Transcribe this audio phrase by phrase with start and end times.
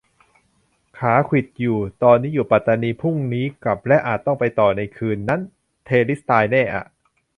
[0.97, 5.41] ขาขวิดอยู่ ตอนนี้อยู่ปัตตานี พรุ่งนี้กลับ และอาจต้องไปต่อในคืนนั้น
[5.85, 6.85] เธสิสตายแน่อ่ะ